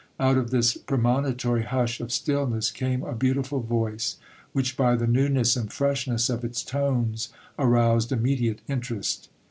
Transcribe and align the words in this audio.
Out 0.19 0.35
of 0.35 0.49
this 0.49 0.75
premonitory 0.77 1.61
hush 1.61 2.01
of 2.01 2.11
stillness 2.11 2.71
came 2.71 3.03
a 3.03 3.13
beautiful 3.13 3.59
voice, 3.59 4.17
which 4.51 4.75
by 4.75 4.95
the 4.95 5.05
newness 5.05 5.55
and 5.55 5.71
freshness 5.71 6.27
of 6.27 6.43
its 6.43 6.63
tones 6.63 7.29
aroused 7.59 8.11
immediate 8.11 8.61
interest. 8.67 9.29